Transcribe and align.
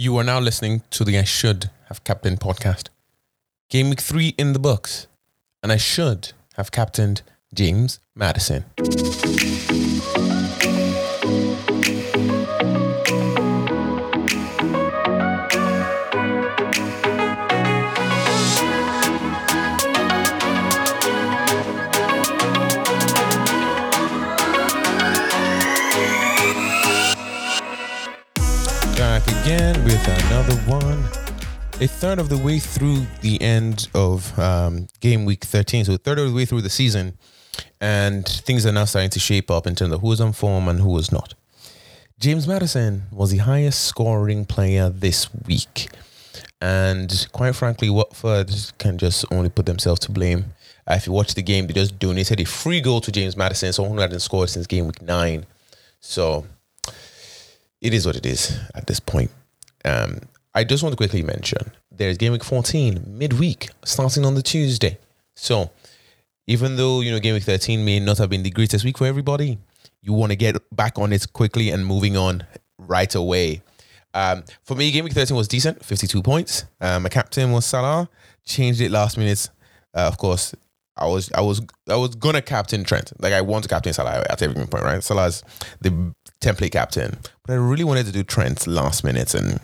You 0.00 0.16
are 0.16 0.24
now 0.24 0.40
listening 0.40 0.82
to 0.92 1.04
the 1.04 1.18
I 1.18 1.24
Should 1.24 1.68
Have 1.90 2.04
Captained 2.04 2.40
podcast. 2.40 2.88
Game 3.68 3.90
week 3.90 4.00
three 4.00 4.28
in 4.38 4.54
the 4.54 4.58
books, 4.58 5.08
and 5.62 5.70
I 5.70 5.76
should 5.76 6.32
have 6.54 6.72
captained 6.72 7.20
James 7.52 8.00
Maddison. 8.16 8.64
A 31.80 31.88
third 31.88 32.18
of 32.18 32.28
the 32.28 32.36
way 32.36 32.58
through 32.58 33.06
the 33.22 33.40
end 33.40 33.88
of 33.94 34.38
um, 34.38 34.86
game 35.00 35.24
week 35.24 35.44
13, 35.44 35.86
so 35.86 35.94
a 35.94 35.96
third 35.96 36.18
of 36.18 36.28
the 36.28 36.34
way 36.34 36.44
through 36.44 36.60
the 36.60 36.68
season, 36.68 37.16
and 37.80 38.28
things 38.28 38.66
are 38.66 38.72
now 38.72 38.84
starting 38.84 39.08
to 39.08 39.18
shape 39.18 39.50
up 39.50 39.66
in 39.66 39.74
terms 39.74 39.94
of 39.94 40.02
who 40.02 40.12
is 40.12 40.20
on 40.20 40.34
form 40.34 40.68
and 40.68 40.80
who 40.80 40.98
is 40.98 41.10
not. 41.10 41.32
James 42.18 42.46
Maddison 42.46 43.04
was 43.10 43.30
the 43.30 43.38
highest 43.38 43.82
scoring 43.86 44.44
player 44.44 44.90
this 44.90 45.32
week. 45.46 45.88
And 46.60 47.26
quite 47.32 47.56
frankly, 47.56 47.88
Watford 47.88 48.50
can 48.76 48.98
just 48.98 49.24
only 49.32 49.48
put 49.48 49.64
themselves 49.64 50.00
to 50.00 50.12
blame. 50.12 50.52
Uh, 50.86 50.96
if 50.96 51.06
you 51.06 51.14
watch 51.14 51.34
the 51.34 51.40
game, 51.40 51.66
they 51.66 51.72
just 51.72 51.98
donated 51.98 52.40
a 52.40 52.44
free 52.44 52.82
goal 52.82 53.00
to 53.00 53.10
James 53.10 53.38
Maddison, 53.38 53.72
someone 53.72 53.94
who 53.94 54.02
hadn't 54.02 54.20
scored 54.20 54.50
since 54.50 54.66
game 54.66 54.84
week 54.84 55.00
nine. 55.00 55.46
So 56.00 56.44
it 57.80 57.94
is 57.94 58.04
what 58.04 58.16
it 58.16 58.26
is 58.26 58.60
at 58.74 58.86
this 58.86 59.00
point. 59.00 59.30
Um, 59.82 60.20
I 60.54 60.64
just 60.64 60.82
want 60.82 60.92
to 60.92 60.96
quickly 60.96 61.22
mention 61.22 61.72
there's 61.92 62.16
game 62.16 62.32
week 62.32 62.44
14 62.44 63.04
midweek 63.06 63.68
starting 63.84 64.24
on 64.24 64.34
the 64.34 64.42
Tuesday. 64.42 64.98
So 65.36 65.70
even 66.46 66.76
though 66.76 67.00
you 67.00 67.10
know 67.12 67.20
game 67.20 67.34
week 67.34 67.44
13 67.44 67.84
may 67.84 68.00
not 68.00 68.18
have 68.18 68.30
been 68.30 68.42
the 68.42 68.50
greatest 68.50 68.84
week 68.84 68.98
for 68.98 69.06
everybody, 69.06 69.58
you 70.02 70.12
want 70.12 70.32
to 70.32 70.36
get 70.36 70.56
back 70.74 70.98
on 70.98 71.12
it 71.12 71.32
quickly 71.32 71.70
and 71.70 71.86
moving 71.86 72.16
on 72.16 72.44
right 72.78 73.14
away. 73.14 73.62
Um, 74.12 74.42
for 74.64 74.74
me, 74.74 74.90
game 74.90 75.04
week 75.04 75.12
13 75.12 75.36
was 75.36 75.46
decent, 75.46 75.84
52 75.84 76.22
points. 76.22 76.64
Um, 76.80 77.04
my 77.04 77.08
captain 77.08 77.52
was 77.52 77.64
Salah. 77.64 78.08
Changed 78.44 78.80
it 78.80 78.90
last 78.90 79.16
minute. 79.18 79.48
Uh, 79.94 80.00
of 80.00 80.18
course, 80.18 80.54
I 80.96 81.06
was 81.06 81.30
I 81.32 81.42
was 81.42 81.62
I 81.88 81.94
was 81.94 82.16
gonna 82.16 82.42
captain 82.42 82.82
Trent. 82.82 83.12
Like 83.20 83.32
I 83.32 83.40
want 83.40 83.62
to 83.64 83.68
captain 83.68 83.92
Salah 83.92 84.24
at 84.28 84.42
every 84.42 84.66
point, 84.66 84.84
right? 84.84 85.02
Salah's 85.02 85.44
the 85.80 86.12
template 86.40 86.72
captain, 86.72 87.18
but 87.46 87.52
I 87.52 87.56
really 87.56 87.84
wanted 87.84 88.06
to 88.06 88.12
do 88.12 88.24
Trent 88.24 88.66
last 88.66 89.04
minute, 89.04 89.34
and 89.34 89.60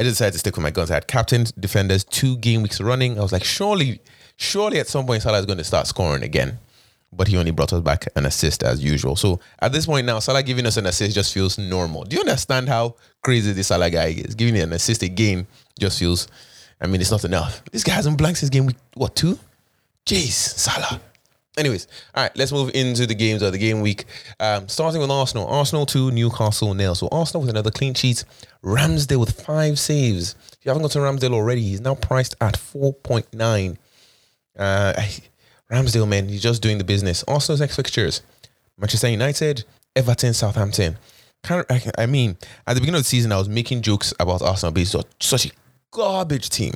I 0.00 0.02
decided 0.02 0.32
to 0.32 0.38
stick 0.38 0.56
with 0.56 0.62
my 0.62 0.70
guns. 0.70 0.90
I 0.90 0.94
had 0.94 1.06
captain 1.06 1.44
defenders 1.58 2.04
two 2.04 2.38
game 2.38 2.62
weeks 2.62 2.80
running. 2.80 3.18
I 3.18 3.22
was 3.22 3.32
like, 3.32 3.44
surely, 3.44 4.00
surely 4.38 4.80
at 4.80 4.88
some 4.88 5.04
point 5.04 5.20
Salah 5.20 5.40
is 5.40 5.44
going 5.44 5.58
to 5.58 5.64
start 5.64 5.86
scoring 5.86 6.22
again. 6.22 6.58
But 7.12 7.28
he 7.28 7.36
only 7.36 7.50
brought 7.50 7.74
us 7.74 7.82
back 7.82 8.06
an 8.16 8.24
assist 8.24 8.62
as 8.62 8.82
usual. 8.82 9.14
So 9.14 9.40
at 9.60 9.72
this 9.72 9.84
point 9.84 10.06
now, 10.06 10.18
Salah 10.20 10.42
giving 10.42 10.64
us 10.64 10.78
an 10.78 10.86
assist 10.86 11.14
just 11.14 11.34
feels 11.34 11.58
normal. 11.58 12.04
Do 12.04 12.16
you 12.16 12.20
understand 12.20 12.70
how 12.70 12.94
crazy 13.22 13.52
this 13.52 13.66
Salah 13.66 13.90
guy 13.90 14.06
is? 14.06 14.34
Giving 14.34 14.58
an 14.58 14.72
assist 14.72 15.02
again 15.02 15.46
just 15.78 15.98
feels. 15.98 16.28
I 16.80 16.86
mean, 16.86 17.02
it's 17.02 17.10
not 17.10 17.26
enough. 17.26 17.62
This 17.70 17.84
guy 17.84 17.92
hasn't 17.92 18.16
blanked 18.16 18.40
his 18.40 18.48
game 18.48 18.64
week 18.64 18.76
what 18.94 19.14
two? 19.14 19.38
Jeez, 20.06 20.30
Salah. 20.32 20.98
Anyways, 21.60 21.86
all 22.14 22.22
right, 22.22 22.36
let's 22.36 22.52
move 22.52 22.70
into 22.74 23.06
the 23.06 23.14
games 23.14 23.42
of 23.42 23.52
the 23.52 23.58
game 23.58 23.82
week. 23.82 24.06
Um, 24.40 24.66
starting 24.66 24.98
with 24.98 25.10
Arsenal. 25.10 25.46
Arsenal 25.46 25.84
2, 25.84 26.10
Newcastle 26.10 26.72
nil. 26.72 26.94
So 26.94 27.06
Arsenal 27.12 27.42
with 27.42 27.50
another 27.50 27.70
clean 27.70 27.92
sheet. 27.92 28.24
Ramsdale 28.64 29.20
with 29.20 29.38
five 29.38 29.78
saves. 29.78 30.36
If 30.52 30.64
you 30.64 30.70
haven't 30.70 30.82
got 30.82 30.92
to 30.92 31.00
Ramsdale 31.00 31.34
already, 31.34 31.60
he's 31.60 31.82
now 31.82 31.96
priced 31.96 32.34
at 32.40 32.54
4.9. 32.54 33.76
Uh, 34.58 34.92
Ramsdale, 35.70 36.08
man, 36.08 36.30
he's 36.30 36.42
just 36.42 36.62
doing 36.62 36.78
the 36.78 36.84
business. 36.84 37.22
Arsenal's 37.28 37.60
next 37.60 37.76
fixtures. 37.76 38.22
Manchester 38.78 39.10
United, 39.10 39.64
Everton, 39.94 40.32
Southampton. 40.32 40.96
I 41.46 42.06
mean, 42.06 42.38
at 42.66 42.72
the 42.72 42.80
beginning 42.80 43.00
of 43.00 43.02
the 43.02 43.08
season, 43.08 43.32
I 43.32 43.36
was 43.38 43.50
making 43.50 43.82
jokes 43.82 44.14
about 44.18 44.40
Arsenal 44.40 44.72
being 44.72 44.86
such 44.86 45.44
a 45.46 45.50
garbage 45.90 46.48
team. 46.48 46.72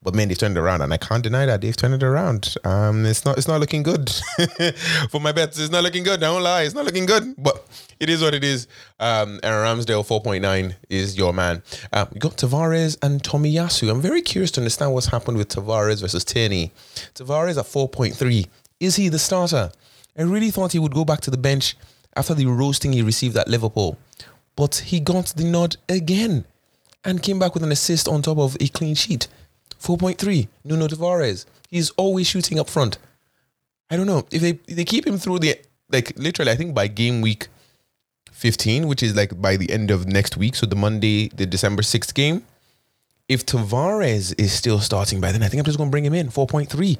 But 0.00 0.14
man, 0.14 0.28
they've 0.28 0.38
turned 0.38 0.56
around, 0.56 0.80
and 0.82 0.94
I 0.94 0.96
can't 0.96 1.24
deny 1.24 1.44
that 1.46 1.60
they've 1.60 1.76
turned 1.76 1.94
it 1.94 2.04
around. 2.04 2.54
Um, 2.62 3.04
it's 3.04 3.24
not 3.24 3.36
it's 3.36 3.48
not 3.48 3.58
looking 3.58 3.82
good 3.82 4.08
for 5.10 5.20
my 5.20 5.32
bets. 5.32 5.58
It's 5.58 5.72
not 5.72 5.82
looking 5.82 6.04
good. 6.04 6.22
I 6.22 6.30
won't 6.30 6.44
lie, 6.44 6.62
it's 6.62 6.74
not 6.74 6.84
looking 6.84 7.04
good. 7.04 7.34
But 7.36 7.66
it 7.98 8.08
is 8.08 8.22
what 8.22 8.32
it 8.32 8.44
is. 8.44 8.68
Um, 9.00 9.40
and 9.42 9.52
Ramsdale 9.52 10.06
four 10.06 10.22
point 10.22 10.42
nine 10.42 10.76
is 10.88 11.18
your 11.18 11.32
man. 11.32 11.62
Um, 11.92 12.08
you 12.14 12.20
got 12.20 12.36
Tavares 12.36 12.96
and 13.02 13.22
Tomiyasu. 13.22 13.90
I'm 13.90 14.00
very 14.00 14.22
curious 14.22 14.52
to 14.52 14.60
understand 14.60 14.94
what's 14.94 15.08
happened 15.08 15.36
with 15.36 15.48
Tavares 15.48 16.00
versus 16.00 16.24
Tierney. 16.24 16.70
Tavares 17.14 17.58
at 17.58 17.66
four 17.66 17.88
point 17.88 18.14
three. 18.14 18.46
Is 18.78 18.94
he 18.94 19.08
the 19.08 19.18
starter? 19.18 19.72
I 20.16 20.22
really 20.22 20.50
thought 20.52 20.72
he 20.72 20.78
would 20.78 20.94
go 20.94 21.04
back 21.04 21.20
to 21.22 21.30
the 21.30 21.36
bench 21.36 21.76
after 22.14 22.34
the 22.34 22.46
roasting 22.46 22.92
he 22.92 23.02
received 23.02 23.36
at 23.36 23.48
Liverpool, 23.48 23.98
but 24.54 24.76
he 24.76 25.00
got 25.00 25.26
the 25.36 25.44
nod 25.44 25.76
again 25.88 26.44
and 27.04 27.22
came 27.22 27.38
back 27.38 27.54
with 27.54 27.62
an 27.62 27.72
assist 27.72 28.06
on 28.08 28.22
top 28.22 28.38
of 28.38 28.56
a 28.60 28.68
clean 28.68 28.94
sheet. 28.94 29.26
4.3, 29.80 30.48
Nuno 30.64 30.88
Tavares. 30.88 31.46
He's 31.68 31.90
always 31.90 32.26
shooting 32.26 32.58
up 32.58 32.68
front. 32.68 32.98
I 33.90 33.96
don't 33.96 34.06
know. 34.06 34.26
If 34.30 34.42
they 34.42 34.58
if 34.66 34.76
they 34.76 34.84
keep 34.84 35.06
him 35.06 35.18
through 35.18 35.40
the 35.40 35.56
like 35.90 36.12
literally, 36.18 36.52
I 36.52 36.56
think 36.56 36.74
by 36.74 36.88
game 36.88 37.20
week 37.20 37.48
15, 38.32 38.86
which 38.86 39.02
is 39.02 39.16
like 39.16 39.40
by 39.40 39.56
the 39.56 39.70
end 39.70 39.90
of 39.90 40.06
next 40.06 40.36
week, 40.36 40.54
so 40.54 40.66
the 40.66 40.76
Monday, 40.76 41.28
the 41.28 41.46
December 41.46 41.82
6th 41.82 42.14
game, 42.14 42.44
if 43.28 43.44
Tavares 43.46 44.34
is 44.38 44.52
still 44.52 44.80
starting 44.80 45.20
by 45.20 45.32
then, 45.32 45.42
I 45.42 45.48
think 45.48 45.60
I'm 45.60 45.64
just 45.64 45.78
gonna 45.78 45.90
bring 45.90 46.04
him 46.04 46.14
in. 46.14 46.28
4.3. 46.28 46.98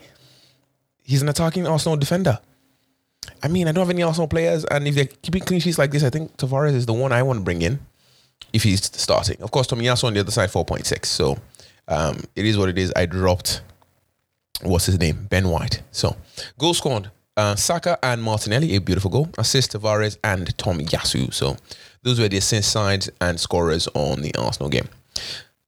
He's 1.02 1.22
an 1.22 1.28
attacking 1.28 1.66
Arsenal 1.66 1.96
defender. 1.96 2.38
I 3.42 3.48
mean, 3.48 3.68
I 3.68 3.72
don't 3.72 3.82
have 3.86 3.94
any 3.94 4.02
Arsenal 4.02 4.28
players, 4.28 4.64
and 4.64 4.88
if 4.88 4.94
they're 4.94 5.06
keeping 5.06 5.42
clean 5.42 5.60
sheets 5.60 5.78
like 5.78 5.90
this, 5.90 6.02
I 6.02 6.10
think 6.10 6.36
Tavares 6.36 6.74
is 6.74 6.86
the 6.86 6.92
one 6.92 7.12
I 7.12 7.22
want 7.22 7.38
to 7.38 7.44
bring 7.44 7.62
in 7.62 7.80
if 8.52 8.62
he's 8.62 8.84
starting. 8.84 9.40
Of 9.42 9.50
course, 9.50 9.66
Tomiyasu 9.66 10.04
on 10.04 10.14
the 10.14 10.20
other 10.20 10.30
side, 10.30 10.50
4.6. 10.50 11.06
So 11.06 11.38
um, 11.88 12.20
it 12.36 12.44
is 12.44 12.56
what 12.56 12.68
it 12.68 12.78
is. 12.78 12.92
I 12.94 13.06
dropped 13.06 13.62
what's 14.62 14.86
his 14.86 14.98
name, 14.98 15.26
Ben 15.28 15.48
White. 15.48 15.82
So 15.90 16.16
goal 16.58 16.74
scored. 16.74 17.10
Uh, 17.36 17.54
Saka 17.54 17.98
and 18.02 18.20
Martinelli, 18.22 18.74
a 18.74 18.80
beautiful 18.80 19.10
goal. 19.10 19.28
Assist 19.38 19.72
Tavares 19.72 20.18
and 20.24 20.56
Tomiyasu. 20.56 21.32
So 21.32 21.56
those 22.02 22.18
were 22.18 22.28
the 22.28 22.38
assist 22.38 22.72
sides 22.72 23.08
and 23.20 23.38
scorers 23.38 23.88
on 23.94 24.22
the 24.22 24.34
Arsenal 24.34 24.68
game. 24.68 24.88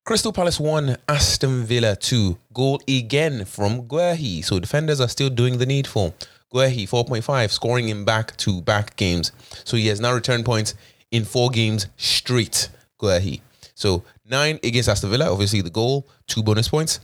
Crystal 0.04 0.32
Palace 0.32 0.58
1, 0.58 0.96
Aston 1.08 1.64
Villa 1.64 1.94
2. 1.94 2.36
Goal 2.52 2.80
again 2.88 3.44
from 3.44 3.82
Guehi. 3.86 4.44
So 4.44 4.58
defenders 4.58 5.00
are 5.00 5.08
still 5.08 5.30
doing 5.30 5.58
the 5.58 5.66
needful. 5.66 6.14
Guehi 6.52 6.88
4.5, 6.88 7.50
scoring 7.50 7.88
in 7.88 8.04
back 8.04 8.36
to 8.38 8.60
back 8.62 8.96
games. 8.96 9.30
So 9.62 9.76
he 9.76 9.86
has 9.86 10.00
now 10.00 10.12
returned 10.12 10.44
points 10.44 10.74
in 11.12 11.24
four 11.24 11.50
games 11.50 11.86
straight. 11.96 12.68
Guehi. 13.00 13.40
So 13.76 14.02
nine 14.30 14.58
against 14.62 14.88
Aston 14.88 15.10
Villa, 15.10 15.30
obviously 15.30 15.60
the 15.60 15.70
goal, 15.70 16.08
two 16.26 16.42
bonus 16.42 16.68
points. 16.68 17.00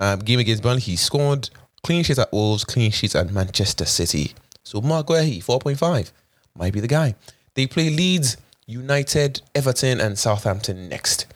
Um, 0.00 0.20
game 0.20 0.38
against 0.38 0.62
Burnley, 0.62 0.80
he 0.80 0.96
scored 0.96 1.50
clean 1.82 2.02
sheets 2.04 2.18
at 2.18 2.32
Wolves, 2.32 2.64
clean 2.64 2.90
sheets 2.90 3.14
at 3.14 3.32
Manchester 3.32 3.84
City. 3.84 4.32
So 4.62 4.80
Marc 4.80 5.08
Guehi, 5.08 5.42
4.5, 5.44 6.12
might 6.54 6.72
be 6.72 6.80
the 6.80 6.88
guy. 6.88 7.14
They 7.54 7.66
play 7.66 7.90
Leeds, 7.90 8.36
United, 8.66 9.42
Everton, 9.54 10.00
and 10.00 10.18
Southampton 10.18 10.88
next. 10.88 11.26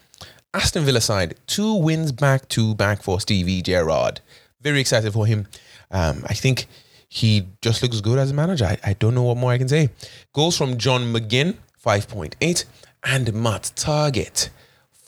Aston 0.54 0.84
Villa 0.84 1.00
side, 1.00 1.34
two 1.46 1.74
wins 1.74 2.12
back 2.12 2.46
to 2.50 2.74
back 2.74 3.02
for 3.02 3.20
Stevie 3.20 3.62
Gerrard. 3.62 4.20
Very 4.60 4.80
excited 4.80 5.12
for 5.12 5.26
him. 5.26 5.48
Um, 5.90 6.24
I 6.26 6.34
think 6.34 6.66
he 7.08 7.48
just 7.62 7.82
looks 7.82 8.00
good 8.00 8.18
as 8.18 8.30
a 8.30 8.34
manager. 8.34 8.66
I, 8.66 8.78
I 8.84 8.92
don't 8.94 9.14
know 9.14 9.22
what 9.22 9.38
more 9.38 9.52
I 9.52 9.58
can 9.58 9.68
say. 9.68 9.90
Goals 10.32 10.56
from 10.56 10.76
John 10.76 11.12
McGinn, 11.12 11.56
5.8, 11.84 12.64
and 13.04 13.32
Matt 13.34 13.72
Targett, 13.76 14.50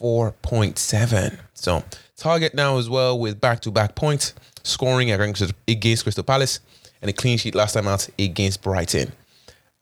4.7. 0.00 1.38
So 1.54 1.82
Targett 2.16 2.54
now 2.54 2.78
as 2.78 2.88
well 2.88 3.18
with 3.18 3.40
back 3.40 3.60
to 3.60 3.70
back 3.70 3.94
points, 3.94 4.34
scoring 4.62 5.10
against 5.10 6.02
Crystal 6.02 6.24
Palace 6.24 6.60
and 7.00 7.10
a 7.10 7.12
clean 7.12 7.38
sheet 7.38 7.54
last 7.54 7.74
time 7.74 7.86
out 7.86 8.08
against 8.18 8.62
Brighton. 8.62 9.12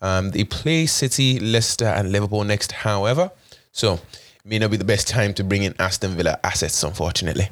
Um, 0.01 0.31
they 0.31 0.45
play 0.45 0.87
City, 0.87 1.39
Leicester, 1.39 1.87
and 1.87 2.11
Liverpool 2.11 2.43
next, 2.43 2.73
however. 2.73 3.31
So 3.71 4.01
may 4.45 4.59
not 4.59 4.73
be 4.73 4.77
the 4.77 4.85
best 4.85 5.07
time 5.07 5.33
to 5.35 5.45
bring 5.45 5.63
in 5.63 5.75
Aston 5.79 6.17
Villa 6.17 6.39
assets, 6.43 6.83
unfortunately. 6.83 7.49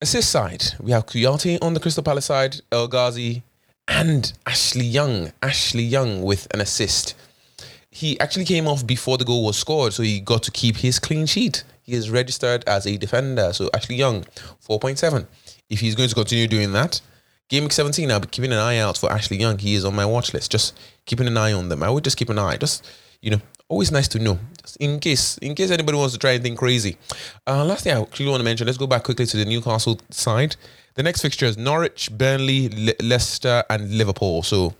Assist 0.00 0.30
side, 0.30 0.64
we 0.80 0.92
have 0.92 1.06
Kouyaté 1.06 1.58
on 1.62 1.74
the 1.74 1.80
Crystal 1.80 2.02
Palace 2.04 2.26
side, 2.26 2.60
El 2.70 2.88
Ghazi, 2.88 3.42
and 3.88 4.32
Ashley 4.46 4.84
Young. 4.84 5.32
Ashley 5.42 5.82
Young 5.82 6.22
with 6.22 6.46
an 6.54 6.60
assist 6.60 7.14
he 7.92 8.18
actually 8.20 8.46
came 8.46 8.66
off 8.66 8.86
before 8.86 9.18
the 9.18 9.24
goal 9.24 9.44
was 9.44 9.58
scored, 9.58 9.92
so 9.92 10.02
he 10.02 10.18
got 10.18 10.42
to 10.44 10.50
keep 10.50 10.78
his 10.78 10.98
clean 10.98 11.26
sheet. 11.26 11.62
He 11.82 11.92
is 11.92 12.10
registered 12.10 12.64
as 12.66 12.86
a 12.86 12.96
defender. 12.96 13.52
So 13.52 13.68
Ashley 13.74 13.96
Young, 13.96 14.24
4.7. 14.66 15.26
If 15.68 15.80
he's 15.80 15.94
going 15.94 16.08
to 16.08 16.14
continue 16.14 16.48
doing 16.48 16.72
that, 16.72 17.02
game 17.50 17.64
week 17.64 17.72
17, 17.72 18.10
I'll 18.10 18.20
be 18.20 18.28
keeping 18.28 18.50
an 18.50 18.58
eye 18.58 18.78
out 18.78 18.96
for 18.96 19.12
Ashley 19.12 19.36
Young. 19.36 19.58
He 19.58 19.74
is 19.74 19.84
on 19.84 19.94
my 19.94 20.06
watch 20.06 20.32
list. 20.32 20.50
Just 20.50 20.78
keeping 21.04 21.26
an 21.26 21.36
eye 21.36 21.52
on 21.52 21.68
them. 21.68 21.82
I 21.82 21.90
would 21.90 22.02
just 22.02 22.16
keep 22.16 22.30
an 22.30 22.38
eye. 22.38 22.56
Just 22.56 22.86
you 23.20 23.30
know, 23.30 23.40
always 23.68 23.92
nice 23.92 24.08
to 24.08 24.18
know. 24.18 24.38
Just 24.62 24.76
in 24.78 24.98
case, 24.98 25.36
in 25.38 25.54
case 25.54 25.70
anybody 25.70 25.98
wants 25.98 26.14
to 26.14 26.18
try 26.18 26.30
anything 26.30 26.56
crazy. 26.56 26.96
Uh, 27.46 27.62
last 27.64 27.84
thing 27.84 27.94
I 27.94 28.00
actually 28.00 28.28
want 28.28 28.40
to 28.40 28.44
mention, 28.44 28.66
let's 28.66 28.78
go 28.78 28.86
back 28.86 29.04
quickly 29.04 29.26
to 29.26 29.36
the 29.36 29.44
Newcastle 29.44 30.00
side. 30.10 30.56
The 30.94 31.02
next 31.02 31.20
fixture 31.22 31.46
is 31.46 31.58
Norwich, 31.58 32.10
Burnley, 32.10 32.68
Le- 32.68 33.04
Leicester, 33.04 33.64
and 33.70 33.96
Liverpool. 33.96 34.42
So 34.42 34.74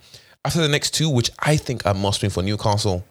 after 0.45 0.61
the 0.61 0.67
next 0.67 0.91
two, 0.93 1.09
which 1.09 1.31
I 1.39 1.57
think 1.57 1.85
are 1.85 1.93
must 1.93 2.21
win 2.21 2.31
for 2.31 2.43
Newcastle, 2.43 3.05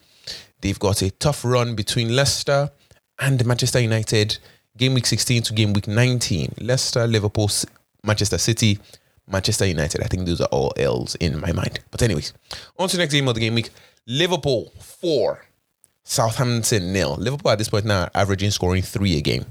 they've 0.61 0.79
got 0.79 1.03
a 1.03 1.11
tough 1.11 1.45
run 1.45 1.75
between 1.75 2.15
Leicester 2.15 2.71
and 3.19 3.45
Manchester 3.47 3.81
United, 3.81 4.39
game 4.77 4.95
week 4.95 5.07
16 5.07 5.43
to 5.45 5.53
game 5.53 5.73
week 5.73 5.89
19. 5.89 6.55
Leicester, 6.61 7.07
Liverpool, 7.07 7.51
Manchester 8.05 8.39
City, 8.39 8.79
Manchester 9.27 9.67
United. 9.67 10.03
I 10.03 10.07
think 10.07 10.27
those 10.27 10.41
are 10.41 10.49
all 10.49 10.73
L's 10.77 11.15
in 11.17 11.41
my 11.41 11.53
mind. 11.53 11.81
But 11.91 12.03
anyways, 12.03 12.33
on 12.79 12.89
to 12.89 12.97
the 12.97 13.03
next 13.03 13.15
game 13.15 13.29
of 13.29 13.35
the 13.35 13.41
game 13.41 13.55
week. 13.55 13.71
Liverpool 14.07 14.73
four, 14.81 15.47
Southampton 16.05 16.93
nil. 16.93 17.17
Liverpool 17.17 17.51
at 17.53 17.59
this 17.59 17.69
point 17.69 17.85
now 17.85 18.09
averaging 18.15 18.51
scoring 18.51 18.83
three 18.83 19.17
a 19.17 19.21
game. 19.21 19.47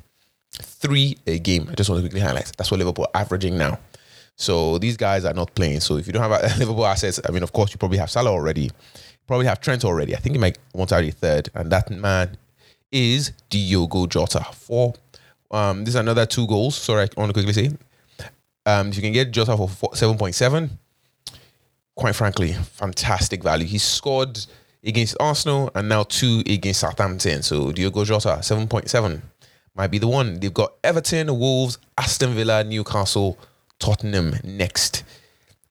Three 0.51 1.17
a 1.25 1.39
game. 1.39 1.69
I 1.71 1.75
just 1.75 1.89
want 1.89 1.99
to 1.99 2.03
quickly 2.03 2.19
highlight. 2.19 2.51
That's 2.57 2.69
what 2.69 2.77
Liverpool 2.77 3.07
averaging 3.13 3.57
now. 3.57 3.79
So 4.35 4.77
these 4.77 4.97
guys 4.97 5.25
are 5.25 5.33
not 5.33 5.53
playing. 5.53 5.81
So 5.81 5.97
if 5.97 6.07
you 6.07 6.13
don't 6.13 6.29
have 6.29 6.57
Liverpool 6.59 6.85
assets, 6.85 7.19
I 7.27 7.31
mean, 7.31 7.43
of 7.43 7.51
course, 7.51 7.71
you 7.71 7.77
probably 7.77 7.99
have 7.99 8.09
Salah 8.09 8.31
already. 8.31 8.71
Probably 9.27 9.45
have 9.45 9.61
Trent 9.61 9.85
already. 9.85 10.15
I 10.15 10.19
think 10.19 10.35
you 10.35 10.41
might 10.41 10.57
want 10.73 10.89
to 10.89 10.95
add 10.95 11.03
a 11.05 11.11
third. 11.11 11.49
And 11.53 11.71
that 11.71 11.89
man 11.89 12.37
is 12.91 13.31
Diogo 13.49 14.07
Jota. 14.07 14.45
Four. 14.53 14.93
Um, 15.51 15.79
this 15.83 15.93
is 15.93 15.99
another 15.99 16.25
two 16.25 16.47
goals. 16.47 16.75
Sorry, 16.75 17.03
I 17.03 17.19
want 17.19 17.29
to 17.29 17.33
quickly 17.33 17.53
say. 17.53 17.71
Um, 18.65 18.89
if 18.89 18.95
you 18.95 19.01
can 19.01 19.11
get 19.13 19.31
Jota 19.31 19.57
for 19.57 19.67
7.7, 19.67 20.69
quite 21.95 22.15
frankly, 22.15 22.53
fantastic 22.53 23.43
value. 23.43 23.65
He 23.65 23.77
scored 23.77 24.39
against 24.83 25.15
Arsenal 25.19 25.69
and 25.75 25.89
now 25.89 26.03
two 26.03 26.41
against 26.45 26.81
Southampton. 26.81 27.43
So 27.43 27.71
Diogo 27.71 28.05
Jota, 28.05 28.39
7.7 28.41 29.21
might 29.75 29.87
be 29.91 29.97
the 29.97 30.07
one. 30.07 30.39
They've 30.39 30.53
got 30.53 30.73
Everton, 30.83 31.37
Wolves, 31.37 31.77
Aston 31.97 32.33
Villa, 32.33 32.63
Newcastle, 32.63 33.37
Tottenham 33.81 34.35
next. 34.43 35.03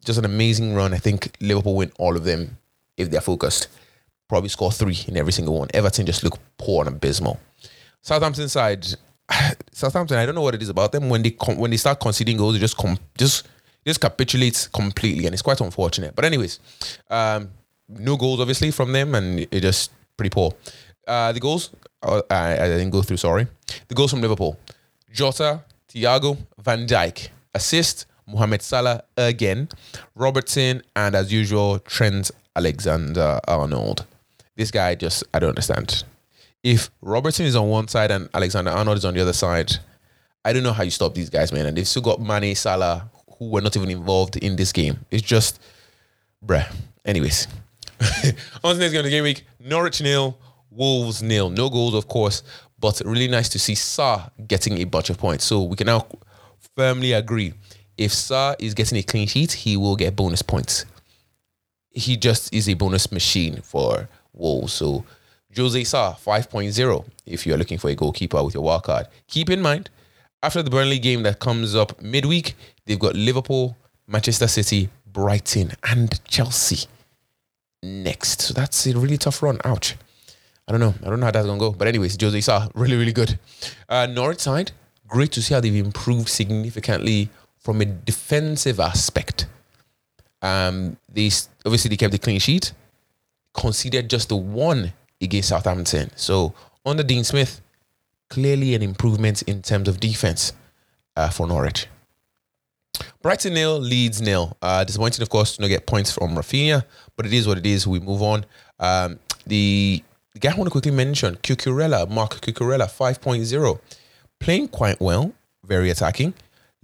Just 0.04 0.18
an 0.18 0.24
amazing 0.26 0.74
run. 0.74 0.92
I 0.92 0.98
think 0.98 1.34
Liverpool 1.40 1.76
win 1.76 1.92
all 1.98 2.16
of 2.16 2.24
them 2.24 2.58
if 2.96 3.10
they're 3.10 3.20
focused. 3.20 3.68
Probably 4.28 4.48
score 4.50 4.70
three 4.72 4.98
in 5.08 5.16
every 5.16 5.32
single 5.32 5.58
one. 5.58 5.68
Everton 5.72 6.04
just 6.06 6.22
look 6.22 6.38
poor 6.58 6.84
and 6.86 6.94
abysmal. 6.94 7.40
Southampton 8.02 8.48
side, 8.48 8.86
Southampton. 9.72 10.18
I 10.18 10.26
don't 10.26 10.34
know 10.34 10.42
what 10.42 10.54
it 10.54 10.62
is 10.62 10.68
about 10.68 10.92
them 10.92 11.08
when 11.08 11.22
they 11.22 11.30
com- 11.30 11.58
when 11.58 11.70
they 11.70 11.76
start 11.76 12.00
conceding 12.00 12.36
goals, 12.36 12.54
they 12.54 12.60
just 12.60 12.76
com- 12.76 12.98
just 13.16 13.48
just 13.86 14.00
capitulates 14.00 14.68
completely, 14.68 15.26
and 15.26 15.32
it's 15.32 15.42
quite 15.42 15.60
unfortunate. 15.60 16.14
But 16.14 16.24
anyways, 16.24 16.60
um, 17.10 17.50
no 17.88 18.16
goals 18.16 18.40
obviously 18.40 18.70
from 18.70 18.92
them, 18.92 19.14
and 19.14 19.40
it 19.40 19.60
just 19.60 19.90
pretty 20.16 20.30
poor. 20.30 20.52
Uh, 21.06 21.32
the 21.32 21.40
goals 21.40 21.70
uh, 22.02 22.22
I, 22.30 22.54
I 22.54 22.68
didn't 22.68 22.90
go 22.90 23.02
through. 23.02 23.16
Sorry, 23.18 23.46
the 23.88 23.94
goals 23.94 24.10
from 24.10 24.20
Liverpool: 24.20 24.58
Jota, 25.12 25.62
Thiago, 25.88 26.38
Van 26.62 26.86
Dijk, 26.86 27.28
assist 27.54 28.06
Mohamed 28.26 28.62
Salah 28.62 29.02
again, 29.16 29.68
Robertson, 30.14 30.82
and 30.94 31.14
as 31.14 31.32
usual 31.32 31.78
Trent 31.80 32.30
Alexander 32.56 33.40
Arnold. 33.46 34.04
This 34.56 34.70
guy 34.70 34.94
just 34.94 35.24
I 35.32 35.38
don't 35.38 35.50
understand. 35.50 36.04
If 36.62 36.90
Robertson 37.00 37.46
is 37.46 37.56
on 37.56 37.68
one 37.68 37.88
side 37.88 38.10
and 38.10 38.28
Alexander 38.34 38.70
Arnold 38.70 38.98
is 38.98 39.04
on 39.04 39.14
the 39.14 39.20
other 39.20 39.32
side, 39.32 39.72
I 40.44 40.52
don't 40.52 40.62
know 40.62 40.72
how 40.72 40.82
you 40.82 40.90
stop 40.90 41.14
these 41.14 41.30
guys, 41.30 41.52
man. 41.52 41.66
And 41.66 41.76
they've 41.76 41.88
still 41.88 42.02
got 42.02 42.20
Mane, 42.20 42.54
Salah, 42.54 43.10
who 43.38 43.50
were 43.50 43.60
not 43.60 43.76
even 43.76 43.90
involved 43.90 44.36
in 44.36 44.56
this 44.56 44.72
game. 44.72 44.98
It's 45.10 45.22
just, 45.22 45.60
bruh. 46.44 46.70
Anyways, 47.04 47.48
on 48.64 48.74
to 48.74 48.80
next 48.80 48.92
game 48.92 49.00
of 49.00 49.04
the 49.04 49.10
game 49.10 49.22
week: 49.22 49.44
Norwich 49.58 50.02
nil, 50.02 50.38
Wolves 50.70 51.22
nil. 51.22 51.48
No 51.48 51.70
goals, 51.70 51.94
of 51.94 52.08
course, 52.08 52.42
but 52.78 53.00
really 53.04 53.28
nice 53.28 53.48
to 53.50 53.58
see 53.58 53.74
Sa 53.74 54.28
getting 54.46 54.78
a 54.78 54.84
bunch 54.84 55.08
of 55.08 55.18
points. 55.18 55.44
So 55.44 55.62
we 55.62 55.76
can 55.76 55.86
now 55.86 56.06
firmly 56.76 57.12
agree: 57.12 57.54
if 57.96 58.12
Sa 58.12 58.54
is 58.58 58.74
getting 58.74 58.98
a 58.98 59.02
clean 59.02 59.28
sheet, 59.28 59.52
he 59.52 59.76
will 59.76 59.96
get 59.96 60.16
bonus 60.16 60.42
points. 60.42 60.86
He 61.90 62.16
just 62.16 62.52
is 62.54 62.68
a 62.68 62.74
bonus 62.74 63.10
machine 63.10 63.60
for 63.62 64.08
Wolves. 64.32 64.72
So 64.72 65.04
Jose 65.56 65.84
Sa 65.84 66.14
5.0 66.14 67.04
if 67.26 67.46
you're 67.46 67.58
looking 67.58 67.78
for 67.78 67.90
a 67.90 67.94
goalkeeper 67.94 68.42
with 68.42 68.54
your 68.54 68.62
wild 68.62 68.84
card. 68.84 69.06
Keep 69.26 69.50
in 69.50 69.60
mind, 69.60 69.90
after 70.42 70.62
the 70.62 70.70
Burnley 70.70 70.98
game 70.98 71.22
that 71.24 71.40
comes 71.40 71.74
up 71.74 72.00
midweek, 72.00 72.54
they've 72.86 72.98
got 72.98 73.14
Liverpool, 73.14 73.76
Manchester 74.06 74.46
City, 74.46 74.88
Brighton, 75.06 75.72
and 75.84 76.22
Chelsea 76.24 76.88
next. 77.82 78.42
So 78.42 78.54
that's 78.54 78.86
a 78.86 78.96
really 78.96 79.18
tough 79.18 79.42
run. 79.42 79.58
Ouch. 79.64 79.96
I 80.68 80.72
don't 80.72 80.80
know. 80.80 80.94
I 81.04 81.10
don't 81.10 81.18
know 81.20 81.26
how 81.26 81.32
that's 81.32 81.46
gonna 81.46 81.58
go. 81.58 81.72
But 81.72 81.88
anyways, 81.88 82.16
Jose 82.20 82.40
Sa, 82.42 82.68
really, 82.74 82.96
really 82.96 83.12
good. 83.12 83.38
Uh, 83.88 84.06
Norwich 84.06 84.40
side, 84.40 84.72
great 85.10 85.32
to 85.32 85.42
see 85.42 85.54
how 85.54 85.60
they've 85.60 85.74
improved 85.74 86.28
significantly 86.28 87.28
from 87.58 87.80
a 87.80 87.84
defensive 87.84 88.80
aspect. 88.80 89.46
Um, 90.42 90.96
they 91.12 91.30
obviously 91.66 91.90
they 91.90 91.96
kept 91.96 92.12
the 92.12 92.18
clean 92.18 92.38
sheet, 92.38 92.72
conceded 93.52 94.08
just 94.08 94.28
the 94.30 94.36
one 94.36 94.92
against 95.20 95.50
Southampton. 95.50 96.10
So 96.16 96.54
under 96.86 97.02
Dean 97.02 97.24
Smith, 97.24 97.60
clearly 98.30 98.74
an 98.74 98.82
improvement 98.82 99.42
in 99.42 99.60
terms 99.60 99.88
of 99.88 100.00
defense 100.00 100.52
uh, 101.16 101.28
for 101.28 101.46
Norwich. 101.46 101.86
Brighton 103.22 103.54
nil, 103.54 103.78
Leeds 103.78 104.20
nil. 104.22 104.56
Uh, 104.62 104.84
disappointing, 104.84 105.22
of 105.22 105.28
course, 105.28 105.56
to 105.56 105.62
not 105.62 105.68
get 105.68 105.86
points 105.86 106.10
from 106.12 106.34
Rafinha, 106.34 106.84
but 107.16 107.26
it 107.26 107.32
is 107.32 107.46
what 107.46 107.58
it 107.58 107.66
is. 107.66 107.86
We 107.86 108.00
move 108.00 108.22
on. 108.22 108.46
Um, 108.78 109.18
the, 109.46 110.02
the 110.32 110.38
guy 110.38 110.52
I 110.52 110.54
want 110.54 110.66
to 110.66 110.70
quickly 110.70 110.90
mention, 110.90 111.36
Cucurella, 111.36 112.08
Marc 112.08 112.40
Cucurella, 112.40 112.86
5.0, 112.86 113.80
playing 114.40 114.68
quite 114.68 115.00
well, 115.00 115.32
very 115.64 115.90
attacking. 115.90 116.34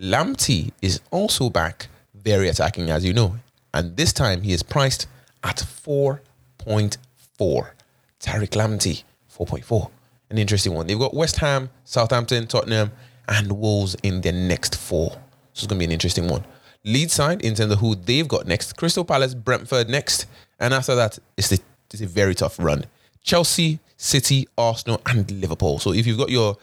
Lamptey 0.01 0.73
is 0.81 1.01
also 1.11 1.51
back, 1.51 1.89
very 2.15 2.49
attacking, 2.49 2.91
as 2.91 3.05
you 3.05 3.13
know. 3.13 3.37
And 3.75 3.97
this 3.97 4.13
time 4.13 4.43
he 4.43 4.53
is 4.53 4.63
priced 4.63 5.09
at 5.43 5.57
4.4. 5.57 6.99
Tariq 7.39 8.51
Lamptey, 8.51 9.03
4.4. 9.35 9.91
An 10.31 10.39
interesting 10.39 10.75
one. 10.75 10.87
They've 10.87 10.99
got 10.99 11.15
West 11.15 11.37
Ham, 11.39 11.71
Southampton, 11.85 12.47
Tottenham, 12.47 12.93
and 13.29 13.53
Wolves 13.53 13.97
in 14.03 14.21
their 14.21 14.33
next 14.33 14.77
four. 14.77 15.11
So 15.53 15.65
it's 15.65 15.67
going 15.67 15.79
to 15.79 15.81
be 15.81 15.85
an 15.87 15.93
interesting 15.93 16.29
one. 16.29 16.45
Lead 16.85 17.11
side 17.11 17.43
in 17.43 17.55
terms 17.55 17.73
of 17.73 17.79
who 17.79 17.95
they've 17.95 18.29
got 18.29 18.47
next 18.47 18.77
Crystal 18.77 19.05
Palace, 19.05 19.35
Brentford 19.35 19.89
next. 19.89 20.27
And 20.61 20.73
after 20.73 20.95
that, 20.95 21.19
it's, 21.37 21.49
the, 21.49 21.61
it's 21.93 22.03
a 22.03 22.07
very 22.07 22.35
tough 22.35 22.59
run. 22.59 22.85
Chelsea, 23.23 23.81
City, 23.97 24.47
Arsenal, 24.57 25.01
and 25.07 25.31
Liverpool. 25.31 25.79
So 25.79 25.93
if 25.93 26.07
you've 26.07 26.19
got 26.19 26.31
your, 26.31 26.57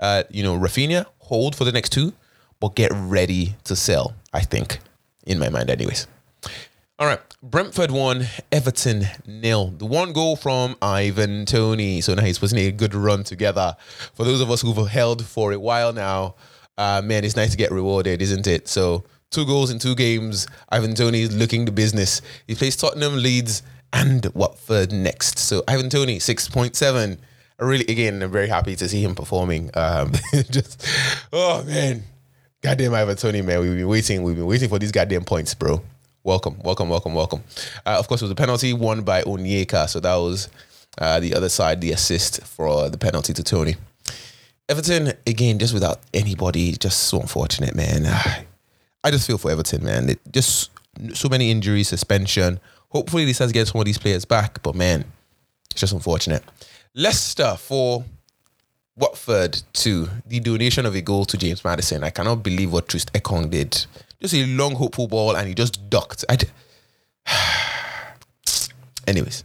uh, 0.00 0.24
you 0.30 0.42
know, 0.42 0.58
Rafinha, 0.58 1.06
hold 1.18 1.54
for 1.54 1.64
the 1.64 1.72
next 1.72 1.90
two, 1.90 2.12
but 2.58 2.74
get 2.74 2.90
ready 2.94 3.54
to 3.64 3.76
sell, 3.76 4.14
I 4.32 4.40
think, 4.40 4.80
in 5.26 5.38
my 5.38 5.48
mind, 5.48 5.70
anyways. 5.70 6.06
All 6.98 7.06
right. 7.06 7.20
Brentford 7.42 7.90
won, 7.90 8.26
Everton 8.52 9.06
nil. 9.26 9.68
The 9.68 9.86
one 9.86 10.12
goal 10.12 10.36
from 10.36 10.76
Ivan 10.82 11.46
Toney. 11.46 12.02
So 12.02 12.12
now 12.12 12.22
he's 12.22 12.38
putting 12.38 12.58
a 12.58 12.70
good 12.70 12.94
run 12.94 13.24
together. 13.24 13.74
For 14.12 14.24
those 14.24 14.42
of 14.42 14.50
us 14.50 14.60
who've 14.60 14.86
held 14.86 15.24
for 15.24 15.52
a 15.52 15.58
while 15.58 15.94
now, 15.94 16.34
uh, 16.76 17.00
man, 17.02 17.24
it's 17.24 17.36
nice 17.36 17.52
to 17.52 17.56
get 17.56 17.70
rewarded, 17.70 18.20
isn't 18.20 18.46
it? 18.46 18.68
So 18.68 19.04
two 19.30 19.46
goals 19.46 19.70
in 19.70 19.78
two 19.78 19.94
games. 19.94 20.46
Ivan 20.68 20.94
Toney 20.94 21.22
is 21.22 21.34
looking 21.34 21.64
the 21.64 21.72
business. 21.72 22.20
He 22.46 22.54
plays 22.54 22.76
Tottenham, 22.76 23.16
Leeds, 23.16 23.62
and 23.94 24.26
Watford 24.34 24.92
next. 24.92 25.38
So 25.38 25.64
Ivan 25.66 25.88
Toney, 25.88 26.18
6.7. 26.18 27.16
Really, 27.60 27.84
again, 27.86 28.22
I'm 28.22 28.30
very 28.30 28.48
happy 28.48 28.74
to 28.74 28.88
see 28.88 29.02
him 29.04 29.14
performing. 29.14 29.70
Um, 29.74 30.12
just, 30.50 30.86
oh 31.30 31.62
man, 31.64 32.02
goddamn 32.62 32.94
Ivan 32.94 33.46
man. 33.46 33.60
We've 33.60 33.76
been 33.76 33.88
waiting. 33.88 34.22
We've 34.22 34.36
been 34.36 34.46
waiting 34.46 34.70
for 34.70 34.78
these 34.78 34.92
goddamn 34.92 35.24
points, 35.24 35.52
bro. 35.54 35.82
Welcome, 36.22 36.58
welcome, 36.62 36.88
welcome, 36.88 37.14
welcome. 37.14 37.42
Uh, 37.84 37.96
of 37.98 38.08
course, 38.08 38.22
it 38.22 38.24
was 38.24 38.30
a 38.30 38.34
penalty 38.34 38.72
won 38.72 39.02
by 39.02 39.22
Onyeka. 39.22 39.88
So 39.88 40.00
that 40.00 40.14
was 40.16 40.48
uh, 40.98 41.20
the 41.20 41.34
other 41.34 41.48
side, 41.48 41.80
the 41.80 41.92
assist 41.92 42.42
for 42.42 42.88
the 42.88 42.98
penalty 42.98 43.34
to 43.34 43.42
Toney. 43.42 43.76
Everton, 44.68 45.12
again, 45.26 45.58
just 45.58 45.74
without 45.74 46.00
anybody, 46.14 46.72
just 46.72 47.04
so 47.04 47.20
unfortunate, 47.20 47.74
man. 47.74 48.06
I 49.04 49.10
just 49.10 49.26
feel 49.26 49.38
for 49.38 49.50
Everton, 49.50 49.84
man. 49.84 50.10
It, 50.10 50.20
just 50.32 50.70
so 51.14 51.28
many 51.28 51.50
injuries, 51.50 51.88
suspension. 51.88 52.60
Hopefully, 52.88 53.24
this 53.24 53.38
has 53.38 53.52
get 53.52 53.68
some 53.68 53.80
of 53.80 53.84
these 53.84 53.98
players 53.98 54.24
back, 54.24 54.62
but 54.62 54.74
man, 54.74 55.04
it's 55.70 55.80
just 55.80 55.92
unfortunate. 55.92 56.42
Leicester 56.94 57.56
for 57.56 58.04
Watford 58.96 59.62
to 59.74 60.08
the 60.26 60.40
donation 60.40 60.86
of 60.86 60.94
a 60.94 61.00
goal 61.00 61.24
to 61.26 61.36
James 61.36 61.64
Maddison. 61.64 62.02
I 62.02 62.10
cannot 62.10 62.42
believe 62.42 62.72
what 62.72 62.88
Troost-Ekong 62.88 63.50
did. 63.50 63.86
Just 64.20 64.34
a 64.34 64.44
long, 64.46 64.74
hopeful 64.74 65.06
ball, 65.06 65.36
and 65.36 65.48
he 65.48 65.54
just 65.54 65.88
ducked. 65.88 66.24
Anyways, 69.06 69.44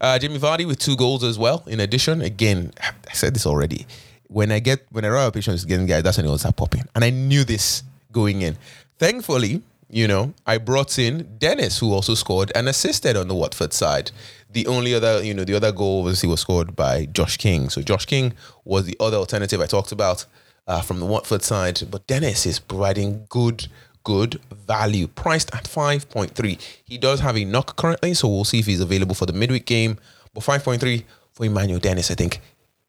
uh, 0.00 0.18
Jamie 0.18 0.38
Vardy 0.38 0.66
with 0.66 0.78
two 0.78 0.96
goals 0.96 1.24
as 1.24 1.38
well. 1.38 1.64
In 1.66 1.80
addition, 1.80 2.22
again, 2.22 2.72
I 2.80 3.12
said 3.12 3.34
this 3.34 3.44
already. 3.44 3.86
When 4.28 4.50
I 4.50 4.60
get 4.60 4.86
when 4.90 5.04
I 5.04 5.08
run 5.08 5.26
out 5.26 5.34
patience 5.34 5.64
getting 5.64 5.86
guys, 5.86 6.04
that's 6.04 6.16
when 6.16 6.26
it 6.26 6.30
was 6.30 6.46
popping, 6.56 6.84
and 6.94 7.04
I 7.04 7.10
knew 7.10 7.44
this 7.44 7.82
going 8.12 8.42
in. 8.42 8.56
Thankfully, 8.98 9.62
you 9.90 10.08
know, 10.08 10.32
I 10.46 10.58
brought 10.58 10.98
in 10.98 11.36
Dennis, 11.38 11.78
who 11.78 11.92
also 11.92 12.14
scored 12.14 12.50
and 12.54 12.68
assisted 12.68 13.16
on 13.16 13.28
the 13.28 13.34
Watford 13.34 13.72
side. 13.72 14.10
The 14.54 14.68
only 14.68 14.94
other, 14.94 15.22
you 15.22 15.34
know, 15.34 15.44
the 15.44 15.54
other 15.54 15.72
goal 15.72 16.00
obviously 16.00 16.28
was 16.28 16.40
scored 16.40 16.76
by 16.76 17.06
Josh 17.06 17.36
King. 17.36 17.68
So 17.68 17.82
Josh 17.82 18.06
King 18.06 18.32
was 18.64 18.86
the 18.86 18.96
other 19.00 19.16
alternative 19.16 19.60
I 19.60 19.66
talked 19.66 19.90
about 19.90 20.26
uh, 20.68 20.80
from 20.80 21.00
the 21.00 21.06
Watford 21.06 21.42
side. 21.42 21.82
But 21.90 22.06
Dennis 22.06 22.46
is 22.46 22.60
providing 22.60 23.26
good, 23.28 23.66
good 24.04 24.40
value, 24.66 25.08
priced 25.08 25.52
at 25.54 25.64
5.3. 25.64 26.60
He 26.84 26.98
does 26.98 27.18
have 27.18 27.36
a 27.36 27.44
knock 27.44 27.76
currently, 27.76 28.14
so 28.14 28.28
we'll 28.28 28.44
see 28.44 28.60
if 28.60 28.66
he's 28.66 28.80
available 28.80 29.16
for 29.16 29.26
the 29.26 29.32
midweek 29.32 29.66
game. 29.66 29.98
But 30.32 30.44
5.3 30.44 31.02
for 31.32 31.44
Emmanuel 31.44 31.80
Dennis, 31.80 32.12
I 32.12 32.14
think 32.14 32.40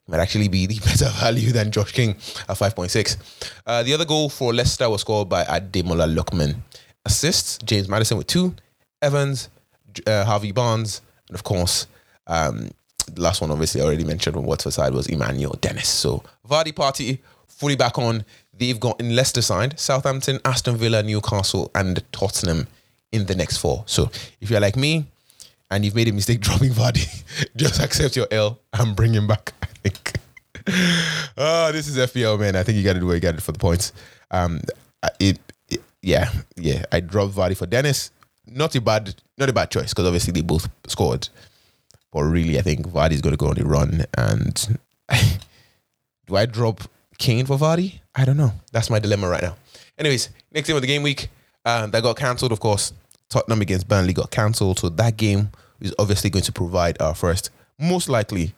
might 0.08 0.20
actually 0.20 0.46
be 0.46 0.66
the 0.68 0.78
better 0.78 1.08
value 1.18 1.50
than 1.50 1.72
Josh 1.72 1.90
King 1.90 2.10
at 2.48 2.56
5.6. 2.56 3.16
Uh, 3.66 3.82
the 3.82 3.92
other 3.92 4.04
goal 4.04 4.28
for 4.28 4.54
Leicester 4.54 4.88
was 4.88 5.00
scored 5.00 5.28
by 5.28 5.42
Ademola 5.44 6.06
Lookman. 6.06 6.56
Assists, 7.04 7.58
James 7.58 7.88
Maddison 7.88 8.16
with 8.18 8.26
two, 8.28 8.54
Evans, 9.02 9.48
uh, 10.06 10.24
Harvey 10.24 10.52
Barnes, 10.52 11.02
and 11.28 11.34
of 11.34 11.44
course, 11.44 11.86
um, 12.26 12.70
the 13.12 13.20
last 13.20 13.40
one 13.40 13.50
obviously 13.50 13.80
I 13.80 13.84
already 13.84 14.04
mentioned 14.04 14.36
on 14.36 14.44
Watford 14.44 14.72
side 14.72 14.92
was 14.92 15.06
Emmanuel 15.06 15.56
Dennis. 15.60 15.88
So 15.88 16.22
Vardy 16.48 16.74
party 16.74 17.20
fully 17.46 17.76
back 17.76 17.98
on. 17.98 18.24
They've 18.52 18.78
got 18.78 19.00
in 19.00 19.14
Leicester 19.14 19.42
side, 19.42 19.78
Southampton, 19.78 20.40
Aston 20.44 20.76
Villa, 20.76 21.02
Newcastle, 21.02 21.70
and 21.74 22.02
Tottenham 22.12 22.66
in 23.12 23.26
the 23.26 23.34
next 23.34 23.58
four. 23.58 23.84
So 23.86 24.10
if 24.40 24.50
you're 24.50 24.60
like 24.60 24.76
me 24.76 25.06
and 25.70 25.84
you've 25.84 25.94
made 25.94 26.08
a 26.08 26.12
mistake 26.12 26.40
dropping 26.46 26.70
Vardy, 26.70 27.06
just 27.56 27.80
accept 27.80 28.16
your 28.16 28.28
L 28.30 28.58
and 28.72 28.96
bring 28.96 29.12
him 29.12 29.26
back. 29.26 29.52
I 29.62 29.66
think. 29.88 30.12
oh, 31.36 31.70
this 31.72 31.86
is 31.86 31.96
FPL, 31.96 32.38
man. 32.40 32.56
I 32.56 32.62
think 32.62 32.76
you 32.78 32.84
got 32.84 32.94
to 32.94 33.00
do 33.00 33.06
what 33.06 33.14
you 33.14 33.20
got 33.20 33.34
to 33.34 33.40
for 33.40 33.52
the 33.52 33.58
points. 33.58 33.92
Um, 34.30 34.60
it, 35.20 35.38
it, 35.68 35.82
yeah, 36.02 36.30
yeah. 36.56 36.84
I 36.90 37.00
dropped 37.00 37.34
Vardy 37.34 37.56
for 37.56 37.66
Dennis. 37.66 38.10
Not 38.46 38.74
a 38.74 38.80
bad, 38.80 39.14
not 39.38 39.48
a 39.48 39.52
bad 39.52 39.70
choice 39.70 39.90
because 39.90 40.06
obviously 40.06 40.32
they 40.32 40.42
both 40.42 40.68
scored. 40.86 41.28
But 42.12 42.22
really, 42.22 42.58
I 42.58 42.62
think 42.62 42.86
Vardy's 42.86 43.20
going 43.20 43.34
to 43.34 43.36
go 43.36 43.48
on 43.48 43.60
a 43.60 43.64
run. 43.64 44.04
And 44.16 44.78
do 46.26 46.36
I 46.36 46.46
drop 46.46 46.80
Kane 47.18 47.46
for 47.46 47.56
Vardy? 47.58 48.00
I 48.14 48.24
don't 48.24 48.36
know. 48.36 48.52
That's 48.72 48.90
my 48.90 48.98
dilemma 48.98 49.28
right 49.28 49.42
now. 49.42 49.56
Anyways, 49.98 50.30
next 50.52 50.66
game 50.66 50.76
of 50.76 50.82
the 50.82 50.88
game 50.88 51.02
week 51.02 51.28
um, 51.64 51.90
that 51.90 52.02
got 52.02 52.16
cancelled, 52.16 52.52
of 52.52 52.60
course. 52.60 52.92
Tottenham 53.28 53.60
against 53.60 53.88
Burnley 53.88 54.12
got 54.12 54.30
cancelled. 54.30 54.78
So 54.78 54.88
that 54.90 55.16
game 55.16 55.50
is 55.80 55.94
obviously 55.98 56.30
going 56.30 56.44
to 56.44 56.52
provide 56.52 57.00
our 57.00 57.14
first, 57.14 57.50
most 57.78 58.08
likely 58.08 58.54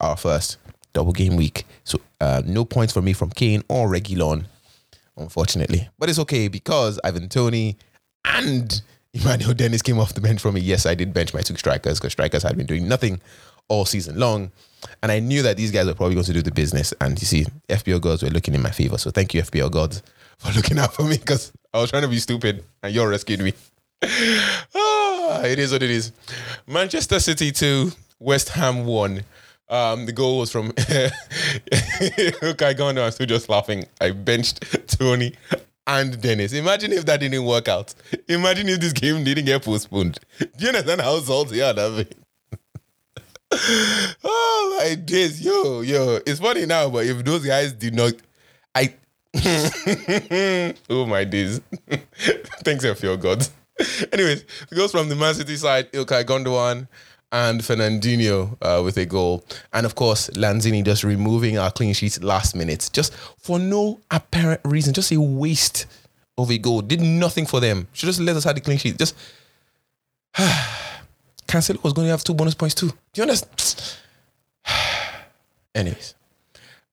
our 0.00 0.16
first 0.16 0.58
double 0.92 1.12
game 1.12 1.36
week. 1.36 1.64
So 1.84 2.00
uh, 2.20 2.42
no 2.44 2.64
points 2.64 2.92
for 2.92 3.02
me 3.02 3.12
from 3.12 3.30
Kane 3.30 3.62
or 3.68 3.88
Reguilon, 3.88 4.44
unfortunately. 5.16 5.88
But 5.98 6.08
it's 6.08 6.18
okay 6.20 6.48
because 6.48 7.00
Ivan 7.04 7.28
Toney 7.28 7.76
and 8.24 8.80
Emmanuel 9.14 9.52
Dennis 9.52 9.82
came 9.82 9.98
off 9.98 10.14
the 10.14 10.20
bench 10.20 10.40
for 10.40 10.52
me. 10.52 10.60
Yes, 10.60 10.86
I 10.86 10.94
did 10.94 11.12
bench 11.12 11.34
my 11.34 11.40
two 11.40 11.56
strikers 11.56 11.98
because 11.98 12.12
strikers 12.12 12.42
had 12.42 12.56
been 12.56 12.66
doing 12.66 12.88
nothing 12.88 13.20
all 13.68 13.84
season 13.84 14.18
long. 14.18 14.50
And 15.02 15.12
I 15.12 15.20
knew 15.20 15.42
that 15.42 15.56
these 15.56 15.70
guys 15.70 15.86
were 15.86 15.94
probably 15.94 16.14
going 16.14 16.24
to 16.24 16.32
do 16.32 16.42
the 16.42 16.50
business. 16.50 16.94
And 17.00 17.20
you 17.20 17.26
see, 17.26 17.46
FPL 17.68 18.00
gods 18.00 18.22
were 18.22 18.30
looking 18.30 18.54
in 18.54 18.62
my 18.62 18.70
favor. 18.70 18.98
So 18.98 19.10
thank 19.10 19.34
you, 19.34 19.42
FPL 19.42 19.70
gods, 19.70 20.02
for 20.38 20.52
looking 20.56 20.78
out 20.78 20.94
for 20.94 21.02
me 21.04 21.18
because 21.18 21.52
I 21.74 21.80
was 21.80 21.90
trying 21.90 22.02
to 22.02 22.08
be 22.08 22.18
stupid 22.18 22.64
and 22.82 22.94
you 22.94 23.06
rescued 23.06 23.40
me. 23.40 23.52
ah, 24.02 25.42
it 25.44 25.58
is 25.58 25.72
what 25.72 25.82
it 25.82 25.90
is. 25.90 26.12
Manchester 26.66 27.20
City 27.20 27.52
2, 27.52 27.92
West 28.18 28.48
Ham 28.50 28.86
1. 28.86 29.22
Um, 29.68 30.06
the 30.06 30.12
goal 30.12 30.38
was 30.38 30.50
from 30.50 30.72
Okay, 32.42 32.74
Gondo. 32.74 33.04
I'm 33.04 33.10
still 33.10 33.26
just 33.26 33.48
laughing. 33.48 33.86
I 34.00 34.10
benched 34.10 34.60
Toney 34.98 35.34
and 35.86 36.20
Dennis. 36.20 36.52
Imagine 36.52 36.92
if 36.92 37.04
that 37.06 37.20
didn't 37.20 37.44
work 37.44 37.68
out. 37.68 37.94
Imagine 38.28 38.68
if 38.68 38.80
this 38.80 38.92
game 38.92 39.24
didn't 39.24 39.44
get 39.44 39.64
postponed. 39.64 40.18
Do 40.38 40.46
you 40.58 40.68
understand 40.68 41.00
how 41.00 41.18
salty 41.20 41.62
I'd 41.62 41.78
have 41.78 41.96
been? 41.96 42.08
oh 44.24 44.78
my 44.80 44.94
days, 44.94 45.44
yo, 45.44 45.80
yo. 45.82 46.18
It's 46.26 46.40
funny 46.40 46.66
now, 46.66 46.88
but 46.88 47.06
if 47.06 47.24
those 47.24 47.44
guys 47.44 47.72
did 47.72 47.94
not, 47.94 48.12
I. 48.74 48.94
oh 50.90 51.06
my 51.06 51.24
days. 51.24 51.60
Thanks, 52.64 52.84
FPL 52.84 53.20
God. 53.20 53.46
Anyways, 54.12 54.42
it 54.70 54.74
goes 54.74 54.90
from 54.90 55.08
the 55.08 55.16
Man 55.16 55.34
City 55.34 55.56
side, 55.56 55.90
Ilkay 55.92 56.24
Gundogan 56.24 56.86
and 57.32 57.62
Fernandinho 57.62 58.56
uh, 58.60 58.82
with 58.84 58.96
a 58.98 59.06
goal. 59.06 59.44
And 59.72 59.86
of 59.86 59.94
course, 59.94 60.28
Lanzini 60.30 60.84
just 60.84 61.02
removing 61.02 61.58
our 61.58 61.70
clean 61.70 61.94
sheets 61.94 62.22
last 62.22 62.54
minute, 62.54 62.90
just 62.92 63.14
for 63.38 63.58
no 63.58 64.00
apparent 64.10 64.60
reason, 64.64 64.92
just 64.92 65.10
a 65.12 65.20
waste 65.20 65.86
of 66.38 66.50
a 66.50 66.58
goal. 66.58 66.82
Did 66.82 67.00
nothing 67.00 67.46
for 67.46 67.60
them. 67.60 67.88
Should 67.92 68.06
just 68.06 68.20
let 68.20 68.36
us 68.36 68.44
have 68.44 68.54
the 68.54 68.60
clean 68.60 68.78
sheet. 68.78 68.98
Just 68.98 69.16
Cancelo 71.46 71.82
was 71.82 71.92
going 71.92 72.06
to 72.06 72.10
have 72.10 72.22
two 72.22 72.34
bonus 72.34 72.54
points 72.54 72.74
too. 72.74 72.88
Do 72.88 72.96
you 73.16 73.22
understand? 73.22 73.96
Anyways. 75.74 76.14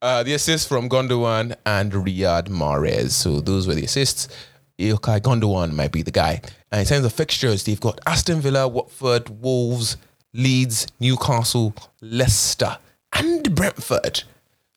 Uh, 0.02 0.24
the 0.24 0.34
assists 0.34 0.66
from 0.66 0.88
Gundogan 0.88 1.56
and 1.66 1.92
Riyad 1.92 2.48
Mahrez. 2.48 3.12
So 3.12 3.42
those 3.42 3.68
were 3.68 3.76
the 3.76 3.84
assists. 3.84 4.30
Ilkay 4.78 5.20
Gundogan 5.20 5.74
might 5.74 5.92
be 5.92 6.04
the 6.04 6.12
guy. 6.12 6.42
And 6.72 6.80
in 6.82 6.88
terms 6.88 7.04
of 7.04 7.12
fixtures, 7.12 7.66
they've 7.66 7.80
got 7.80 8.00
Aston 8.06 8.40
Villa, 8.40 8.66
Watford, 8.66 9.42
Wolves, 9.42 9.98
Leeds, 10.34 10.88
Newcastle, 11.00 11.74
Leicester, 12.02 12.78
and 13.14 13.56
Brentford. 13.56 14.24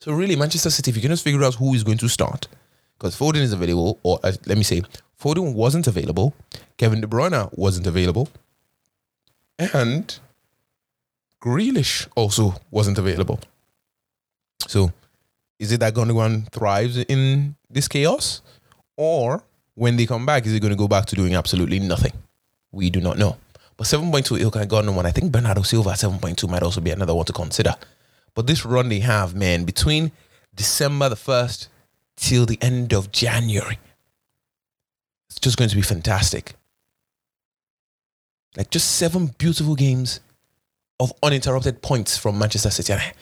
So 0.01 0.13
really, 0.13 0.37
Manchester 0.37 0.71
City, 0.71 0.91
if 0.91 0.97
you 0.97 1.03
can 1.03 1.11
just 1.11 1.25
figure 1.25 1.45
out 1.45 1.55
who 1.55 1.75
is 1.75 1.85
going 1.85 1.99
to 1.99 2.09
start, 2.09 2.49
because 2.99 3.17
Foden 3.17 3.43
is 3.43 3.53
available, 3.53 3.99
or 4.03 4.19
uh, 4.25 4.33
let 4.47 4.57
me 4.57 4.65
say, 4.65 4.83
Foden 5.21 5.55
wasn't 5.55 5.87
available, 5.87 6.35
Kevin 6.77 7.01
De 7.01 7.07
Bruyne 7.07 7.51
wasn't 7.57 7.87
available, 7.87 8.29
and 9.59 10.19
Grealish 11.41 12.09
also 12.17 12.55
wasn't 12.71 12.99
available. 12.99 13.41
So, 14.67 14.93
is 15.59 15.71
it 15.73 15.81
that 15.81 15.95
Gundogan 15.95 16.51
thrives 16.51 16.97
in 16.99 17.57
this 17.71 17.89
chaos, 17.89 18.43
or 18.97 19.43
when 19.75 19.97
they 19.97 20.07
come 20.07 20.27
back, 20.27 20.47
is 20.47 20.55
it 20.55 20.61
going 20.61 20.73
to 20.73 20.77
go 20.77 20.89
back 20.89 21.07
to 21.07 21.17
doing 21.17 21.35
absolutely 21.35 21.79
nothing? 21.79 22.13
We 22.73 22.91
do 22.91 23.01
not 23.01 23.19
know. 23.19 23.37
But 23.83 23.89
7.2 23.89 24.39
Ilkay 24.39 24.69
Gundogan, 24.69 25.05
I 25.05 25.11
think 25.11 25.33
Bernardo 25.33 25.63
Silva 25.63 25.91
at 25.91 25.99
7.2 25.99 26.49
might 26.49 26.63
also 26.63 26.81
be 26.81 26.93
another 26.93 27.17
one 27.17 27.25
to 27.25 27.33
consider. 27.33 27.75
But 28.33 28.47
this 28.47 28.65
run 28.65 28.89
they 28.89 29.01
have, 29.01 29.35
man, 29.35 29.65
between 29.65 30.13
December 30.55 31.09
the 31.09 31.17
1st 31.17 31.67
till 32.15 32.47
the 32.47 32.59
end 32.63 32.93
of 32.93 33.11
January, 33.11 33.81
it's 35.29 35.41
just 35.41 35.57
going 35.57 35.69
to 35.69 35.75
be 35.75 35.83
fantastic. 35.83 36.53
Like 38.57 38.71
just 38.71 38.89
seven 38.99 39.35
beautiful 39.37 39.75
games 39.75 40.21
of 41.01 41.13
uninterrupted 41.21 41.83
points 41.83 42.17
from 42.17 42.39
Manchester 42.39 42.71
City. 42.71 42.93
I, 42.93 43.13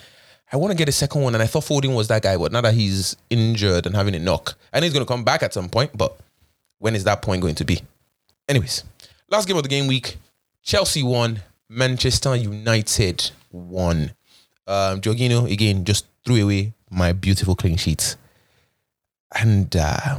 I 0.52 0.58
want 0.58 0.72
to 0.72 0.76
get 0.76 0.90
a 0.90 0.92
second 0.92 1.22
one, 1.22 1.32
and 1.32 1.42
I 1.42 1.46
thought 1.46 1.64
Foden 1.64 1.96
was 1.96 2.08
that 2.08 2.20
guy, 2.20 2.36
but 2.36 2.52
now 2.52 2.60
that 2.60 2.74
he's 2.74 3.16
injured 3.30 3.86
and 3.86 3.96
having 3.96 4.14
a 4.14 4.18
knock, 4.18 4.58
and 4.74 4.84
he's 4.84 4.92
going 4.92 5.06
to 5.06 5.10
come 5.10 5.24
back 5.24 5.42
at 5.42 5.54
some 5.54 5.70
point, 5.70 5.96
but 5.96 6.18
when 6.80 6.94
is 6.94 7.04
that 7.04 7.22
point 7.22 7.40
going 7.40 7.54
to 7.54 7.64
be? 7.64 7.80
Anyways, 8.46 8.84
last 9.30 9.48
game 9.48 9.56
of 9.56 9.62
the 9.62 9.70
game 9.70 9.86
week, 9.86 10.18
Chelsea 10.62 11.02
won, 11.02 11.42
Manchester 11.68 12.36
United 12.36 13.30
won. 13.50 14.12
Um, 14.66 15.00
Jorginho 15.00 15.50
again 15.50 15.84
just 15.84 16.06
threw 16.24 16.42
away 16.44 16.74
my 16.90 17.12
beautiful 17.12 17.54
clean 17.54 17.76
sheets, 17.76 18.16
and 19.38 19.74
uh, 19.76 20.18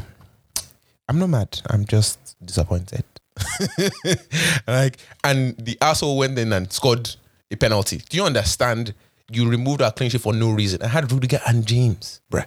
I'm 1.08 1.20
not 1.20 1.28
mad. 1.28 1.62
I'm 1.70 1.86
just 1.86 2.36
disappointed. 2.44 3.04
like, 4.68 4.98
and 5.24 5.56
the 5.58 5.78
asshole 5.82 6.18
went 6.18 6.38
in 6.38 6.54
and 6.54 6.72
scored 6.72 7.16
a 7.50 7.56
penalty. 7.56 8.02
Do 8.10 8.18
you 8.18 8.24
understand? 8.24 8.94
You 9.30 9.48
removed 9.50 9.82
our 9.82 9.92
clean 9.92 10.10
sheet 10.10 10.22
for 10.22 10.34
no 10.34 10.52
reason. 10.52 10.82
I 10.82 10.88
had 10.88 11.10
Rudiger 11.12 11.40
and 11.48 11.66
James, 11.66 12.22
bruh. 12.30 12.46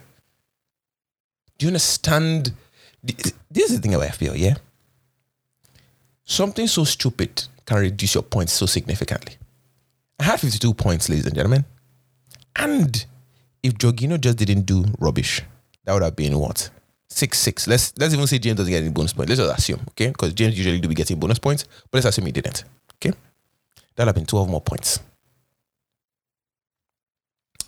Do 1.57 1.65
you 1.65 1.69
understand? 1.69 2.53
This 3.03 3.69
is 3.69 3.75
the 3.75 3.81
thing 3.81 3.95
about 3.95 4.09
FPL, 4.09 4.37
yeah? 4.37 4.55
Something 6.25 6.67
so 6.67 6.83
stupid 6.83 7.47
can 7.65 7.77
reduce 7.77 8.15
your 8.15 8.23
points 8.23 8.53
so 8.53 8.65
significantly. 8.65 9.35
I 10.19 10.23
had 10.23 10.39
52 10.39 10.73
points, 10.73 11.09
ladies 11.09 11.25
and 11.25 11.35
gentlemen. 11.35 11.65
And 12.55 13.05
if 13.63 13.73
Jorginho 13.73 14.19
just 14.19 14.37
didn't 14.37 14.61
do 14.61 14.85
rubbish, 14.99 15.41
that 15.83 15.93
would 15.93 16.03
have 16.03 16.15
been 16.15 16.37
what? 16.37 16.69
Six 17.09 17.39
six. 17.39 17.67
Let's 17.67 17.93
let's 17.97 18.13
even 18.13 18.27
say 18.27 18.39
James 18.39 18.57
doesn't 18.57 18.71
get 18.71 18.81
any 18.81 18.91
bonus 18.91 19.13
points. 19.13 19.29
Let's 19.29 19.41
just 19.41 19.59
assume, 19.59 19.81
okay? 19.89 20.07
Because 20.07 20.33
James 20.33 20.57
usually 20.57 20.79
do 20.79 20.87
be 20.87 20.95
getting 20.95 21.19
bonus 21.19 21.39
points, 21.39 21.63
but 21.89 21.97
let's 21.97 22.05
assume 22.07 22.25
he 22.25 22.31
didn't. 22.31 22.63
Okay? 22.95 23.15
That'd 23.95 24.09
have 24.09 24.15
been 24.15 24.25
12 24.25 24.49
more 24.49 24.61
points. 24.61 24.99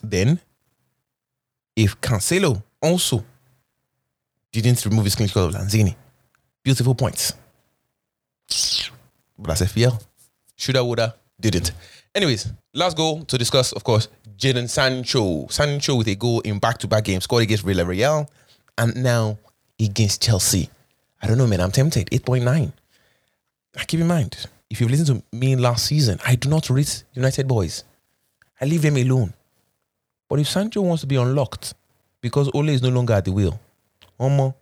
Then, 0.04 0.39
if 1.75 2.00
Cancelo 2.01 2.62
also 2.82 3.24
didn't 4.51 4.84
remove 4.86 5.06
his 5.06 5.16
clean 5.16 5.27
sheet 5.27 5.38
of 5.38 5.54
Lanzini, 5.54 5.96
beautiful 6.63 6.96
points. 6.96 7.34
But 9.38 9.58
that's 9.58 9.74
FPL. 9.74 10.01
Shoulda, 10.56 10.84
woulda, 10.84 11.15
didn't. 11.39 11.72
Anyways, 12.15 12.51
last 12.74 12.98
goal 12.98 13.24
to 13.25 13.38
discuss, 13.38 13.72
of 13.74 13.84
course, 13.84 14.08
Jadon 14.38 14.70
Sancho. 14.70 15.48
Sancho 15.48 15.96
with 15.96 16.08
a 16.08 16.15
goal 16.15 16.39
in 16.41 16.60
back-to-back 16.60 17.03
games, 17.03 17.25
scored 17.25 17.44
against 17.44 17.63
Real 17.63 17.77
Villarreal 17.77 18.27
and 18.77 18.96
now 18.96 19.38
against 19.79 20.22
Chelsea. 20.24 20.70
I 21.22 21.27
don't 21.27 21.38
know, 21.38 21.48
man. 21.48 21.62
I'm 21.62 21.72
tempted. 21.72 22.10
8.9. 22.10 22.44
Now, 23.75 23.84
keep 23.86 24.00
in 24.00 24.08
mind, 24.08 24.48
if 24.70 24.82
you've 24.82 24.89
listened 24.89 25.24
to 25.32 25.38
me 25.38 25.56
last 25.56 25.86
season, 25.86 26.20
I 26.25 26.36
do 26.36 26.50
not 26.50 26.70
rate 26.70 27.03
United 27.13 27.48
boys. 27.48 27.84
I 28.60 28.65
leave 28.65 28.82
them 28.82 28.98
alone. 28.98 29.34
But 30.29 30.39
if 30.39 30.48
Sancho 30.48 30.82
wants 30.82 31.01
to 31.01 31.08
be 31.08 31.15
unlocked 31.15 31.74
because 32.22 32.50
Ole 32.53 32.70
is 32.70 32.82
no 32.82 32.89
longer 32.89 33.13
at 33.13 33.25
the 33.25 33.32
wheel, 33.32 33.60
Omo, 34.20 34.56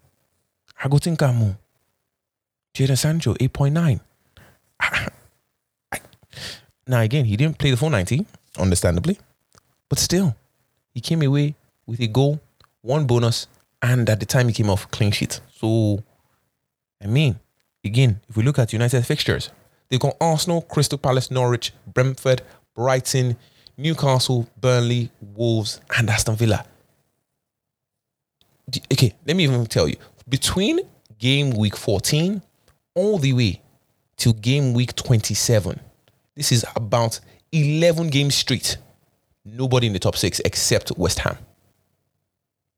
I 0.83 0.89
go 0.89 0.97
think 0.97 1.21
I'm 1.21 1.57
Jadon 2.73 2.97
Sancho, 2.97 3.33
8.9. 3.35 3.99
Now, 6.87 7.01
again, 7.01 7.25
he 7.25 7.35
didn't 7.35 7.57
play 7.57 7.71
the 7.71 7.77
full 7.77 7.89
90, 7.89 8.25
understandably, 8.59 9.17
but 9.89 9.99
still, 9.99 10.35
he 10.93 11.01
came 11.01 11.21
away 11.21 11.55
with 11.85 11.99
a 11.99 12.07
goal, 12.07 12.39
one 12.81 13.05
bonus, 13.07 13.47
and 13.81 14.09
at 14.09 14.19
the 14.19 14.25
time 14.25 14.47
he 14.47 14.53
came 14.53 14.69
off 14.69 14.89
clean 14.91 15.11
sheet. 15.11 15.41
So, 15.55 16.03
I 17.03 17.07
mean, 17.07 17.39
again, 17.83 18.21
if 18.29 18.37
we 18.37 18.43
look 18.43 18.59
at 18.59 18.73
United 18.73 19.05
fixtures, 19.05 19.49
they've 19.89 19.99
got 19.99 20.15
Arsenal, 20.21 20.61
Crystal 20.61 20.97
Palace, 20.97 21.31
Norwich, 21.31 21.73
Brentford, 21.87 22.41
Brighton, 22.75 23.37
Newcastle, 23.77 24.47
Burnley, 24.59 25.11
Wolves, 25.21 25.81
and 25.97 26.09
Aston 26.09 26.35
Villa. 26.35 26.65
Okay, 28.91 29.13
let 29.25 29.35
me 29.35 29.43
even 29.43 29.65
tell 29.65 29.87
you 29.87 29.97
between 30.27 30.79
game 31.19 31.51
week 31.51 31.75
14 31.75 32.41
all 32.95 33.17
the 33.17 33.33
way 33.33 33.61
to 34.17 34.33
game 34.33 34.73
week 34.73 34.95
27, 34.95 35.79
this 36.35 36.51
is 36.51 36.65
about 36.75 37.19
11 37.51 38.09
games 38.09 38.35
straight. 38.35 38.77
Nobody 39.43 39.87
in 39.87 39.93
the 39.93 39.99
top 39.99 40.15
six 40.15 40.39
except 40.43 40.97
West 40.97 41.19
Ham. 41.19 41.37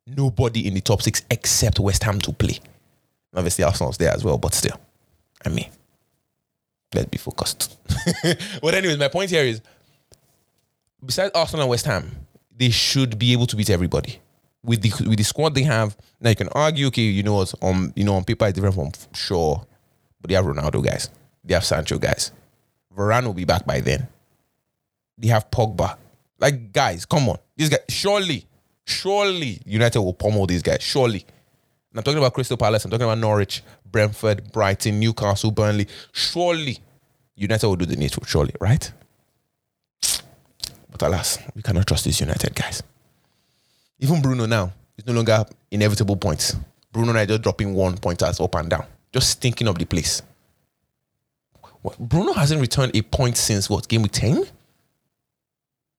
Nobody 0.06 0.68
in 0.68 0.74
the 0.74 0.82
top 0.82 1.02
six 1.02 1.22
except 1.30 1.80
West 1.80 2.04
Ham 2.04 2.20
to 2.22 2.34
play. 2.34 2.60
Obviously, 3.36 3.64
Arsenal's 3.64 3.98
there 3.98 4.12
as 4.12 4.24
well, 4.24 4.38
but 4.38 4.54
still, 4.54 4.80
I 5.46 5.50
mean, 5.50 5.70
let's 6.94 7.10
be 7.10 7.18
focused. 7.18 7.78
but 8.62 8.74
anyways, 8.74 8.98
my 8.98 9.10
point 9.10 9.30
here 9.30 9.44
is, 9.44 9.62
besides 11.06 11.32
Arsenal 11.36 11.64
and 11.64 11.70
West 11.70 11.86
Ham, 11.86 12.12
they 12.56 12.70
should 12.70 13.20
be 13.20 13.34
able 13.34 13.46
to 13.48 13.56
beat 13.56 13.70
everybody 13.70 14.20
with 14.64 14.82
the 14.82 15.08
with 15.08 15.18
the 15.18 15.24
squad 15.24 15.56
they 15.56 15.64
have. 15.64 15.96
Now 16.20 16.30
you 16.30 16.36
can 16.36 16.50
argue, 16.50 16.88
okay, 16.88 17.02
you 17.02 17.24
know 17.24 17.36
what, 17.36 17.54
on 17.62 17.94
you 17.96 18.04
know 18.04 18.16
on 18.16 18.24
paper 18.24 18.46
it's 18.46 18.56
different 18.56 18.76
from 18.76 18.92
sure, 19.14 19.66
but 20.22 20.30
they 20.30 20.36
have 20.36 20.46
Ronaldo 20.46 20.84
guys, 20.84 21.10
they 21.44 21.54
have 21.54 21.66
Sancho 21.66 21.98
guys, 21.98 22.32
Varane 22.98 23.25
will 23.25 23.34
be 23.34 23.46
back 23.46 23.66
by 23.66 23.80
then. 23.80 24.08
They 25.18 25.27
have 25.27 25.50
Pogba. 25.51 25.98
Like 26.39 26.72
guys, 26.74 27.06
come 27.06 27.30
on, 27.30 27.38
these 27.56 27.70
guys 27.70 27.80
surely, 27.89 28.46
surely 28.86 29.62
United 29.66 30.01
will 30.01 30.13
pummel 30.13 30.46
these 30.46 30.62
guys. 30.62 30.82
Surely, 30.82 31.25
and 31.92 32.00
I'm 32.00 32.04
talking 32.04 32.20
about 32.20 32.34
Crystal 32.34 32.58
Palace. 32.58 32.86
I'm 32.86 32.92
talking 32.92 33.06
about 33.06 33.18
Norwich, 33.18 33.63
Brentford, 33.89 34.51
Brighton, 34.51 35.00
Newcastle, 35.00 35.51
Burnley. 35.51 35.88
Surely, 36.12 36.77
United 37.36 37.68
will 37.68 37.75
do 37.75 37.86
the 37.86 37.96
needful. 37.96 38.24
Surely, 38.25 38.54
right? 38.60 38.92
But 40.92 41.01
alas, 41.01 41.39
we 41.56 41.62
cannot 41.62 41.88
trust 41.88 42.06
these 42.06 42.20
United 42.20 42.54
guys. 42.54 42.84
Even 44.00 44.22
Bruno 44.22 44.46
now 44.46 44.74
is 44.98 45.06
no 45.08 45.13
longer 45.13 45.44
inevitable 45.72 46.18
points. 46.18 46.56
Bruno 46.92 47.13
now 47.13 47.25
just 47.25 47.42
dropping 47.42 47.74
one 47.74 47.98
pointers 47.98 48.39
up 48.39 48.54
and 48.56 48.70
down, 48.70 48.86
just 49.12 49.30
stinking 49.32 49.68
up 49.68 49.77
the 49.77 49.86
place. 49.86 50.22
What, 51.82 51.98
Bruno 52.00 52.34
hasn't 52.34 52.62
returned 52.62 52.96
a 52.96 53.02
point 53.02 53.38
since 53.38 53.70
what 53.70 53.88
game 53.88 54.02
week 54.02 54.12
ten. 54.12 54.46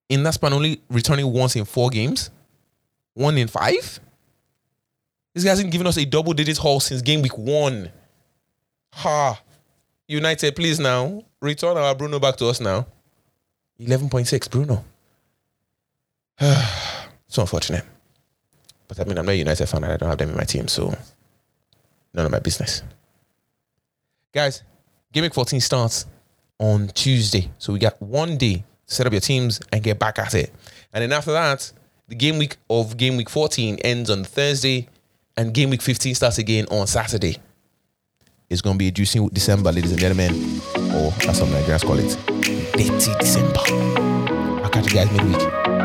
In 0.08 0.22
that 0.22 0.34
span, 0.34 0.52
only 0.52 0.80
returning 0.88 1.30
once 1.32 1.54
in 1.56 1.64
four 1.64 1.90
games, 1.90 2.30
one 3.14 3.36
in 3.36 3.48
five. 3.48 4.00
This 5.34 5.44
guy 5.44 5.50
hasn't 5.50 5.70
given 5.70 5.86
us 5.86 5.98
a 5.98 6.04
double 6.04 6.32
digit 6.32 6.56
haul 6.58 6.80
since 6.80 7.02
game 7.02 7.22
week 7.22 7.36
one. 7.36 7.90
Ha! 8.94 9.40
United, 10.06 10.56
please 10.56 10.80
now 10.80 11.22
return 11.40 11.76
our 11.76 11.94
Bruno 11.94 12.18
back 12.18 12.36
to 12.36 12.46
us 12.46 12.60
now. 12.60 12.86
Eleven 13.78 14.08
point 14.08 14.26
six, 14.26 14.48
Bruno. 14.48 14.84
so 16.40 17.42
unfortunate. 17.42 17.84
But 18.88 19.00
I 19.00 19.04
mean, 19.04 19.18
I'm 19.18 19.26
not 19.26 19.32
a 19.32 19.36
United 19.36 19.66
fan 19.66 19.84
and 19.84 19.92
I 19.92 19.96
don't 19.98 20.08
have 20.08 20.18
them 20.18 20.30
in 20.30 20.36
my 20.36 20.44
team, 20.44 20.66
so 20.66 20.96
none 22.14 22.26
of 22.26 22.32
my 22.32 22.38
business. 22.38 22.82
Guys, 24.32 24.62
Game 25.12 25.22
Week 25.22 25.34
14 25.34 25.60
starts 25.60 26.06
on 26.58 26.88
Tuesday. 26.88 27.50
So 27.58 27.72
we 27.72 27.78
got 27.78 28.00
one 28.02 28.36
day 28.36 28.56
to 28.86 28.94
set 28.94 29.06
up 29.06 29.12
your 29.12 29.20
teams 29.20 29.60
and 29.72 29.82
get 29.82 29.98
back 29.98 30.18
at 30.18 30.34
it. 30.34 30.52
And 30.92 31.02
then 31.02 31.12
after 31.12 31.32
that, 31.32 31.70
the 32.08 32.14
game 32.14 32.38
week 32.38 32.56
of 32.68 32.96
Game 32.96 33.16
Week 33.16 33.28
14 33.28 33.78
ends 33.84 34.10
on 34.10 34.24
Thursday 34.24 34.88
and 35.36 35.54
Game 35.54 35.70
Week 35.70 35.82
15 35.82 36.14
starts 36.14 36.38
again 36.38 36.66
on 36.70 36.86
Saturday. 36.86 37.36
It's 38.50 38.62
going 38.62 38.74
to 38.74 38.78
be 38.78 38.88
a 38.88 38.90
juicy 38.90 39.26
December, 39.32 39.72
ladies 39.72 39.92
and 39.92 40.00
gentlemen, 40.00 40.32
or 40.94 41.12
as 41.28 41.38
some 41.38 41.48
Nigerians 41.48 41.84
call 41.84 41.98
it, 41.98 42.16
Dirty 42.72 43.14
December. 43.18 43.60
I'll 44.62 44.70
catch 44.70 44.86
you 44.86 44.94
guys 44.94 45.10
midweek. 45.12 45.77